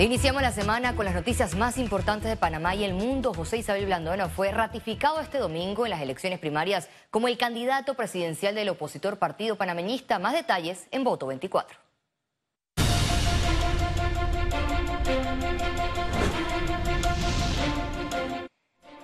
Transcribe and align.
Iniciamos 0.00 0.42
la 0.42 0.52
semana 0.52 0.94
con 0.94 1.06
las 1.06 1.14
noticias 1.14 1.56
más 1.56 1.76
importantes 1.76 2.30
de 2.30 2.36
Panamá 2.36 2.72
y 2.76 2.84
el 2.84 2.94
mundo. 2.94 3.34
José 3.34 3.56
Isabel 3.56 3.86
Blandona 3.86 4.28
fue 4.28 4.52
ratificado 4.52 5.18
este 5.18 5.38
domingo 5.38 5.86
en 5.86 5.90
las 5.90 6.00
elecciones 6.00 6.38
primarias 6.38 6.88
como 7.10 7.26
el 7.26 7.36
candidato 7.36 7.94
presidencial 7.94 8.54
del 8.54 8.68
opositor 8.68 9.18
Partido 9.18 9.56
Panameñista. 9.56 10.20
Más 10.20 10.34
detalles 10.34 10.86
en 10.92 11.02
Voto 11.02 11.26
24. 11.26 11.76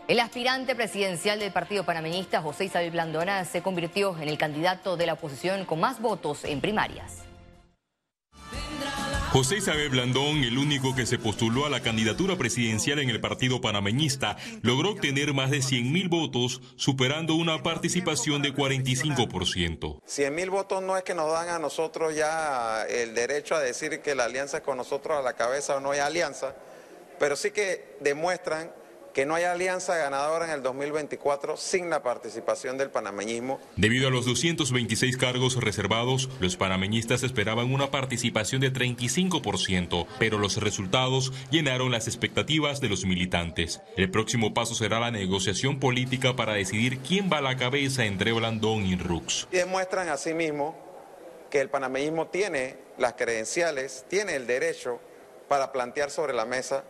El 0.07 0.21
aspirante 0.21 0.77
presidencial 0.77 1.41
del 1.41 1.51
Partido 1.51 1.83
Panameñista, 1.83 2.41
José 2.41 2.67
Isabel 2.67 2.93
Blandona, 2.93 3.45
se 3.47 3.63
convirtió 3.63 4.17
en 4.21 4.29
el 4.29 4.39
candidato 4.39 4.97
de 4.97 5.07
la 5.07 5.15
oposición 5.15 5.65
con 5.65 5.81
más 5.81 6.01
votos 6.01 6.45
en 6.45 6.61
primarias. 6.61 7.25
José 9.35 9.57
Isabel 9.57 9.89
Blandón, 9.89 10.45
el 10.45 10.59
único 10.59 10.95
que 10.95 11.07
se 11.07 11.19
postuló 11.19 11.67
a 11.67 11.69
la 11.69 11.81
candidatura 11.81 12.37
presidencial 12.37 13.01
en 13.01 13.11
el 13.11 13.21
partido 13.21 13.61
panameñista, 13.61 14.37
logró 14.63 14.91
obtener 14.91 15.35
más 15.35 15.51
de 15.51 15.57
100.000 15.57 16.09
votos, 16.09 16.61
superando 16.77 17.35
una 17.35 17.61
participación 17.61 18.43
de 18.43 18.55
45%. 18.55 20.01
100.000 20.07 20.51
votos 20.51 20.85
no 20.85 20.97
es 20.97 21.03
que 21.03 21.15
nos 21.15 21.33
dan 21.33 21.49
a 21.49 21.59
nosotros 21.59 22.15
ya 22.15 22.87
el 22.89 23.17
derecho 23.17 23.57
a 23.57 23.61
decir 23.61 24.03
que 24.03 24.15
la 24.15 24.27
alianza 24.27 24.59
es 24.59 24.63
con 24.63 24.77
nosotros 24.77 25.19
a 25.19 25.23
la 25.23 25.33
cabeza 25.33 25.79
o 25.79 25.81
no 25.81 25.91
hay 25.91 25.99
alianza, 25.99 26.55
pero 27.19 27.35
sí 27.35 27.51
que 27.51 27.97
demuestran 28.03 28.71
que 29.15 29.25
no 29.25 29.37
haya 29.37 29.53
alianza 29.53 29.97
ganadora 29.97 30.45
en 30.45 30.51
el 30.51 30.63
2024 30.63 31.57
sin 31.57 31.89
la 31.89 32.03
participación 32.03 32.77
del 32.77 32.91
panameñismo. 32.91 33.61
Debido 33.77 34.09
a 34.09 34.11
los 34.11 34.27
226 34.27 35.17
cargos 35.17 35.57
reservados, 35.57 36.29
los 36.41 36.57
panameñistas 36.57 37.23
esperaban 37.23 37.73
una 37.73 37.93
participación 37.93 38.61
de 38.61 38.73
35%, 38.73 40.07
pero 40.19 40.39
los 40.39 40.57
resultados 40.57 41.33
llenaron 41.51 41.93
las 41.93 42.09
expectativas 42.09 42.81
de 42.81 42.89
los 42.89 43.05
militantes. 43.05 43.81
El 43.97 44.11
próximo 44.11 44.53
paso 44.53 44.75
será 44.75 44.99
la 44.99 45.13
negociación 45.13 45.79
política 45.79 46.35
para 46.35 46.55
decidir 46.55 46.99
quién 46.99 47.31
va 47.33 47.39
a 47.39 47.43
la 47.43 47.57
cabeza 47.57 48.05
entre 48.05 48.33
Blandón 48.33 48.85
y 48.85 48.97
Rux. 48.97 49.47
Demuestran 49.53 50.09
asimismo 50.09 50.77
que 51.51 51.61
el 51.61 51.71
panameñismo 51.71 52.27
tiene 52.27 52.77
las 52.99 53.13
credenciales, 53.13 54.05
tiene 54.09 54.35
el 54.35 54.49
derecho 54.49 55.01
para 55.47 55.71
plantear 55.71 56.11
sobre 56.11 56.33
la 56.33 56.47
mesa 56.47 56.83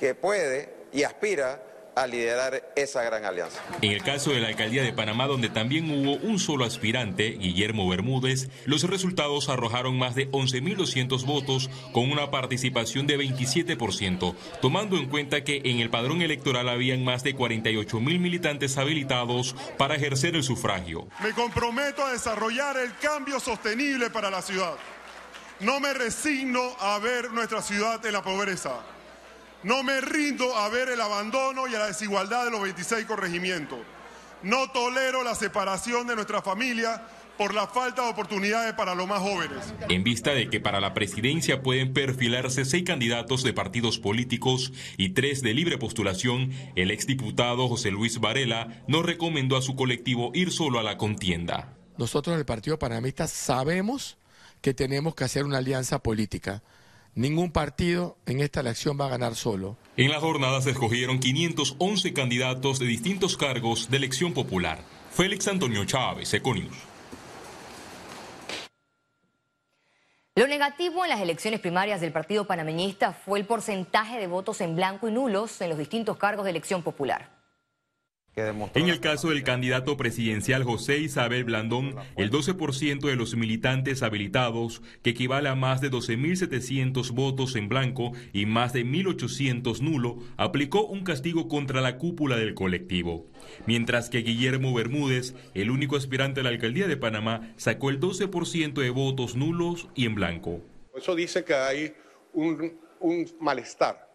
que 0.00 0.16
puede 0.16 0.77
y 0.92 1.02
aspira 1.02 1.62
a 1.98 2.06
liderar 2.06 2.72
esa 2.76 3.02
gran 3.02 3.24
alianza. 3.24 3.60
En 3.82 3.90
el 3.90 4.02
caso 4.02 4.30
de 4.30 4.40
la 4.40 4.48
alcaldía 4.48 4.82
de 4.82 4.92
Panamá, 4.92 5.26
donde 5.26 5.48
también 5.48 5.90
hubo 5.90 6.14
un 6.16 6.38
solo 6.38 6.64
aspirante, 6.64 7.30
Guillermo 7.30 7.88
Bermúdez, 7.88 8.48
los 8.66 8.84
resultados 8.84 9.48
arrojaron 9.48 9.98
más 9.98 10.14
de 10.14 10.30
11.200 10.30 11.24
votos 11.24 11.70
con 11.92 12.10
una 12.10 12.30
participación 12.30 13.06
de 13.06 13.18
27%, 13.18 14.34
tomando 14.60 14.96
en 14.96 15.08
cuenta 15.08 15.42
que 15.42 15.62
en 15.64 15.80
el 15.80 15.90
padrón 15.90 16.22
electoral 16.22 16.68
habían 16.68 17.04
más 17.04 17.24
de 17.24 17.34
48.000 17.34 18.00
militantes 18.20 18.78
habilitados 18.78 19.56
para 19.76 19.96
ejercer 19.96 20.36
el 20.36 20.44
sufragio. 20.44 21.08
Me 21.22 21.32
comprometo 21.32 22.04
a 22.04 22.12
desarrollar 22.12 22.76
el 22.76 22.96
cambio 22.98 23.40
sostenible 23.40 24.10
para 24.10 24.30
la 24.30 24.42
ciudad. 24.42 24.76
No 25.60 25.80
me 25.80 25.92
resigno 25.92 26.76
a 26.78 26.98
ver 27.00 27.32
nuestra 27.32 27.60
ciudad 27.60 28.04
en 28.06 28.12
la 28.12 28.22
pobreza. 28.22 28.97
No 29.62 29.82
me 29.82 30.00
rindo 30.00 30.56
a 30.56 30.68
ver 30.68 30.88
el 30.88 31.00
abandono 31.00 31.66
y 31.66 31.74
a 31.74 31.80
la 31.80 31.86
desigualdad 31.86 32.44
de 32.44 32.50
los 32.50 32.62
26 32.62 33.06
corregimientos. 33.06 33.78
No 34.42 34.70
tolero 34.70 35.24
la 35.24 35.34
separación 35.34 36.06
de 36.06 36.14
nuestra 36.14 36.42
familia 36.42 37.02
por 37.36 37.54
la 37.54 37.66
falta 37.66 38.02
de 38.02 38.10
oportunidades 38.10 38.74
para 38.74 38.94
los 38.94 39.06
más 39.06 39.20
jóvenes. 39.20 39.72
En 39.88 40.04
vista 40.04 40.32
de 40.32 40.50
que 40.50 40.60
para 40.60 40.80
la 40.80 40.94
presidencia 40.94 41.62
pueden 41.62 41.92
perfilarse 41.92 42.64
seis 42.64 42.84
candidatos 42.84 43.42
de 43.42 43.52
partidos 43.52 43.98
políticos 43.98 44.72
y 44.96 45.10
tres 45.10 45.42
de 45.42 45.54
libre 45.54 45.78
postulación, 45.78 46.52
el 46.76 46.90
exdiputado 46.90 47.68
José 47.68 47.90
Luis 47.90 48.20
Varela 48.20 48.82
no 48.88 49.02
recomendó 49.02 49.56
a 49.56 49.62
su 49.62 49.76
colectivo 49.76 50.32
ir 50.34 50.52
solo 50.52 50.78
a 50.78 50.82
la 50.82 50.98
contienda. 50.98 51.76
Nosotros 51.96 52.34
en 52.34 52.40
el 52.40 52.46
Partido 52.46 52.78
Panamista 52.78 53.26
sabemos 53.26 54.18
que 54.60 54.74
tenemos 54.74 55.14
que 55.14 55.24
hacer 55.24 55.44
una 55.44 55.58
alianza 55.58 56.00
política. 56.00 56.62
Ningún 57.18 57.50
partido 57.50 58.16
en 58.26 58.38
esta 58.38 58.60
elección 58.60 58.96
va 58.96 59.06
a 59.06 59.08
ganar 59.08 59.34
solo. 59.34 59.76
En 59.96 60.08
la 60.08 60.20
jornada 60.20 60.62
se 60.62 60.70
escogieron 60.70 61.18
511 61.18 62.12
candidatos 62.12 62.78
de 62.78 62.86
distintos 62.86 63.36
cargos 63.36 63.90
de 63.90 63.96
elección 63.96 64.32
popular. 64.32 64.78
Félix 65.10 65.48
Antonio 65.48 65.84
Chávez, 65.84 66.32
Econius. 66.32 66.76
Lo 70.36 70.46
negativo 70.46 71.02
en 71.04 71.10
las 71.10 71.20
elecciones 71.20 71.58
primarias 71.58 72.00
del 72.00 72.12
Partido 72.12 72.46
Panameñista 72.46 73.12
fue 73.12 73.40
el 73.40 73.46
porcentaje 73.46 74.20
de 74.20 74.28
votos 74.28 74.60
en 74.60 74.76
blanco 74.76 75.08
y 75.08 75.10
nulos 75.10 75.60
en 75.60 75.70
los 75.70 75.78
distintos 75.78 76.18
cargos 76.18 76.44
de 76.44 76.52
elección 76.52 76.84
popular. 76.84 77.37
En 78.74 78.88
el 78.88 79.00
caso 79.00 79.30
del 79.30 79.42
candidato 79.42 79.96
presidencial 79.96 80.62
José 80.62 80.98
Isabel 80.98 81.44
Blandón, 81.44 81.96
el 82.16 82.30
12% 82.30 83.00
de 83.00 83.16
los 83.16 83.34
militantes 83.34 84.02
habilitados, 84.02 84.80
que 85.02 85.10
equivale 85.10 85.48
a 85.48 85.56
más 85.56 85.80
de 85.80 85.90
12.700 85.90 87.10
votos 87.12 87.56
en 87.56 87.68
blanco 87.68 88.12
y 88.32 88.46
más 88.46 88.72
de 88.72 88.84
1.800 88.84 89.80
nulo, 89.80 90.18
aplicó 90.36 90.86
un 90.86 91.02
castigo 91.02 91.48
contra 91.48 91.80
la 91.80 91.98
cúpula 91.98 92.36
del 92.36 92.54
colectivo. 92.54 93.26
Mientras 93.66 94.08
que 94.08 94.18
Guillermo 94.18 94.72
Bermúdez, 94.72 95.34
el 95.54 95.70
único 95.70 95.96
aspirante 95.96 96.40
a 96.40 96.44
la 96.44 96.50
alcaldía 96.50 96.86
de 96.86 96.96
Panamá, 96.96 97.52
sacó 97.56 97.90
el 97.90 97.98
12% 97.98 98.74
de 98.74 98.90
votos 98.90 99.34
nulos 99.34 99.88
y 99.94 100.06
en 100.06 100.14
blanco. 100.14 100.60
Eso 100.96 101.14
dice 101.14 101.44
que 101.44 101.54
hay 101.54 101.94
un, 102.32 102.78
un 103.00 103.26
malestar, 103.40 104.08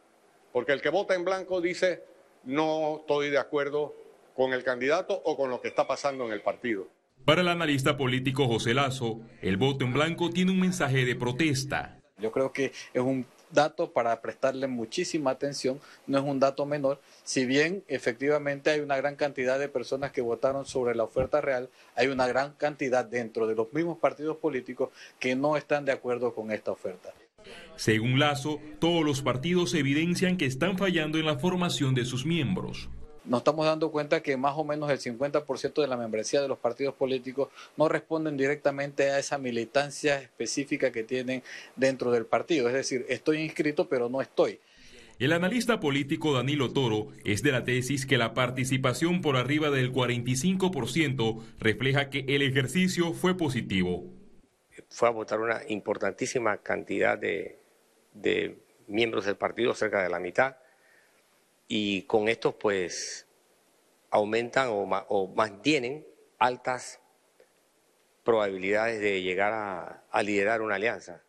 porque 0.53 0.71
el 0.71 0.81
que 0.81 0.89
vota 0.89 1.13
en 1.13 1.25
blanco 1.25 1.59
dice 1.59 2.03
no 2.43 2.97
estoy 2.99 3.29
de 3.29 3.37
acuerdo 3.37 4.02
con 4.35 4.53
el 4.53 4.63
candidato 4.63 5.21
o 5.25 5.37
con 5.37 5.49
lo 5.49 5.61
que 5.61 5.67
está 5.67 5.87
pasando 5.87 6.25
en 6.25 6.31
el 6.31 6.41
partido. 6.41 6.87
Para 7.25 7.41
el 7.41 7.47
analista 7.47 7.95
político 7.95 8.47
José 8.47 8.73
Lazo, 8.73 9.21
el 9.41 9.55
voto 9.55 9.85
en 9.85 9.93
blanco 9.93 10.29
tiene 10.29 10.51
un 10.51 10.59
mensaje 10.59 11.05
de 11.05 11.15
protesta. 11.15 11.99
Yo 12.17 12.31
creo 12.31 12.51
que 12.51 12.73
es 12.93 13.01
un 13.01 13.25
dato 13.49 13.91
para 13.91 14.19
prestarle 14.21 14.67
muchísima 14.67 15.31
atención, 15.31 15.79
no 16.07 16.17
es 16.17 16.23
un 16.25 16.39
dato 16.39 16.65
menor, 16.65 16.99
si 17.23 17.45
bien 17.45 17.83
efectivamente 17.87 18.71
hay 18.71 18.81
una 18.81 18.97
gran 18.97 19.15
cantidad 19.15 19.57
de 19.57 19.69
personas 19.69 20.11
que 20.11 20.21
votaron 20.21 20.65
sobre 20.65 20.95
la 20.95 21.03
oferta 21.03 21.39
real, 21.39 21.69
hay 21.95 22.07
una 22.07 22.27
gran 22.27 22.53
cantidad 22.53 23.05
dentro 23.05 23.47
de 23.47 23.55
los 23.55 23.71
mismos 23.71 23.99
partidos 23.99 24.37
políticos 24.37 24.89
que 25.19 25.35
no 25.35 25.55
están 25.55 25.85
de 25.85 25.91
acuerdo 25.91 26.33
con 26.33 26.51
esta 26.51 26.71
oferta. 26.71 27.13
Según 27.75 28.19
Lazo, 28.19 28.59
todos 28.79 29.03
los 29.05 29.21
partidos 29.21 29.73
evidencian 29.73 30.37
que 30.37 30.45
están 30.45 30.77
fallando 30.77 31.19
en 31.19 31.25
la 31.25 31.37
formación 31.37 31.93
de 31.93 32.05
sus 32.05 32.25
miembros 32.25 32.89
nos 33.25 33.39
estamos 33.39 33.65
dando 33.65 33.91
cuenta 33.91 34.21
que 34.21 34.35
más 34.37 34.53
o 34.57 34.63
menos 34.63 34.89
el 34.89 34.99
50% 34.99 35.81
de 35.81 35.87
la 35.87 35.97
membresía 35.97 36.41
de 36.41 36.47
los 36.47 36.57
partidos 36.57 36.93
políticos 36.95 37.49
no 37.77 37.87
responden 37.87 38.37
directamente 38.37 39.09
a 39.11 39.19
esa 39.19 39.37
militancia 39.37 40.19
específica 40.19 40.91
que 40.91 41.03
tienen 41.03 41.43
dentro 41.75 42.11
del 42.11 42.25
partido. 42.25 42.67
Es 42.67 42.73
decir, 42.73 43.05
estoy 43.09 43.41
inscrito 43.41 43.87
pero 43.87 44.09
no 44.09 44.21
estoy. 44.21 44.59
El 45.19 45.31
analista 45.31 45.79
político 45.79 46.33
Danilo 46.33 46.73
Toro 46.73 47.09
es 47.23 47.43
de 47.43 47.51
la 47.51 47.63
tesis 47.63 48.05
que 48.05 48.17
la 48.17 48.33
participación 48.33 49.21
por 49.21 49.37
arriba 49.37 49.69
del 49.69 49.93
45% 49.93 51.41
refleja 51.59 52.09
que 52.09 52.25
el 52.27 52.41
ejercicio 52.41 53.13
fue 53.13 53.37
positivo. 53.37 54.05
Fue 54.89 55.07
a 55.07 55.11
votar 55.11 55.39
una 55.39 55.61
importantísima 55.69 56.57
cantidad 56.57 57.17
de, 57.17 57.59
de 58.13 58.57
miembros 58.87 59.25
del 59.25 59.35
partido, 59.35 59.75
cerca 59.75 60.01
de 60.01 60.09
la 60.09 60.19
mitad 60.19 60.55
y 61.67 62.03
con 62.03 62.27
esto 62.27 62.57
pues 62.57 63.27
aumentan 64.09 64.69
o, 64.71 65.33
mantienen 65.35 66.05
altas 66.37 66.99
probabilidades 68.23 69.01
de 69.01 69.21
llegar 69.21 69.53
a, 69.53 70.03
a 70.11 70.23
liderar 70.23 70.61
una 70.61 70.75
alianza. 70.75 71.23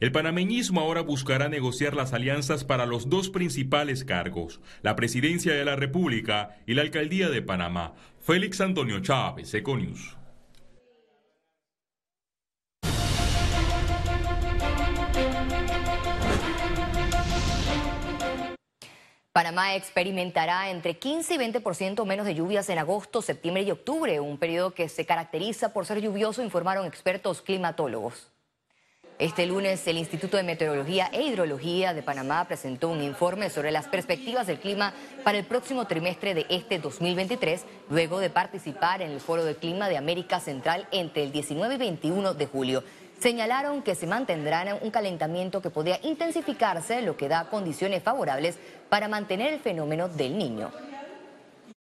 El 0.00 0.12
panameñismo 0.12 0.80
ahora 0.80 1.02
buscará 1.02 1.48
negociar 1.48 1.94
las 1.94 2.12
alianzas 2.12 2.64
para 2.64 2.86
los 2.86 3.10
dos 3.10 3.30
principales 3.30 4.04
cargos, 4.04 4.60
la 4.82 4.96
presidencia 4.96 5.54
de 5.54 5.64
la 5.64 5.76
República 5.76 6.56
y 6.66 6.74
la 6.74 6.82
alcaldía 6.82 7.28
de 7.28 7.42
Panamá. 7.42 7.94
Félix 8.20 8.60
Antonio 8.60 9.00
Chávez, 9.00 9.52
Econius. 9.54 10.17
Panamá 19.38 19.76
experimentará 19.76 20.68
entre 20.68 20.98
15 20.98 21.34
y 21.34 21.38
20% 21.38 22.04
menos 22.04 22.26
de 22.26 22.34
lluvias 22.34 22.68
en 22.70 22.78
agosto, 22.78 23.22
septiembre 23.22 23.62
y 23.62 23.70
octubre, 23.70 24.18
un 24.18 24.36
periodo 24.36 24.74
que 24.74 24.88
se 24.88 25.06
caracteriza 25.06 25.72
por 25.72 25.86
ser 25.86 26.00
lluvioso, 26.00 26.42
informaron 26.42 26.86
expertos 26.86 27.40
climatólogos. 27.40 28.32
Este 29.20 29.46
lunes, 29.46 29.86
el 29.86 29.98
Instituto 29.98 30.36
de 30.36 30.42
Meteorología 30.42 31.08
e 31.12 31.22
Hidrología 31.22 31.94
de 31.94 32.02
Panamá 32.02 32.48
presentó 32.48 32.88
un 32.88 33.00
informe 33.00 33.48
sobre 33.48 33.70
las 33.70 33.86
perspectivas 33.86 34.48
del 34.48 34.58
clima 34.58 34.92
para 35.22 35.38
el 35.38 35.44
próximo 35.44 35.86
trimestre 35.86 36.34
de 36.34 36.44
este 36.48 36.80
2023, 36.80 37.64
luego 37.90 38.18
de 38.18 38.30
participar 38.30 39.02
en 39.02 39.12
el 39.12 39.20
Foro 39.20 39.44
de 39.44 39.54
Clima 39.54 39.88
de 39.88 39.98
América 39.98 40.40
Central 40.40 40.88
entre 40.90 41.22
el 41.22 41.30
19 41.30 41.76
y 41.76 41.78
21 41.78 42.34
de 42.34 42.46
julio. 42.46 42.82
Señalaron 43.20 43.82
que 43.82 43.94
se 43.94 44.06
mantendrá 44.06 44.78
un 44.80 44.90
calentamiento 44.90 45.60
que 45.60 45.70
podría 45.70 45.98
intensificarse, 46.02 47.02
lo 47.02 47.16
que 47.16 47.28
da 47.28 47.48
condiciones 47.48 48.02
favorables 48.02 48.56
para 48.88 49.08
mantener 49.08 49.52
el 49.52 49.60
fenómeno 49.60 50.08
del 50.08 50.38
niño. 50.38 50.70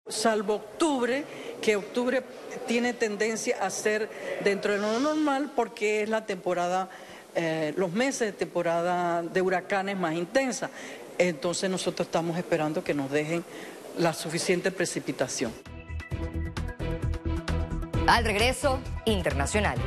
Salvo 0.07 0.55
octubre, 0.55 1.23
que 1.61 1.75
octubre 1.75 2.23
tiene 2.67 2.93
tendencia 2.93 3.57
a 3.61 3.69
ser 3.69 4.09
dentro 4.43 4.73
de 4.73 4.79
lo 4.79 4.99
normal 4.99 5.51
porque 5.55 6.03
es 6.03 6.09
la 6.09 6.25
temporada, 6.25 6.89
eh, 7.35 7.73
los 7.77 7.91
meses 7.91 8.31
de 8.31 8.33
temporada 8.33 9.21
de 9.21 9.41
huracanes 9.41 9.97
más 9.97 10.15
intensa. 10.15 10.69
Entonces 11.17 11.69
nosotros 11.69 12.07
estamos 12.07 12.37
esperando 12.37 12.83
que 12.83 12.93
nos 12.93 13.11
dejen 13.11 13.43
la 13.97 14.13
suficiente 14.13 14.71
precipitación. 14.71 15.53
Al 18.07 18.25
regreso, 18.25 18.79
internacionales. 19.05 19.85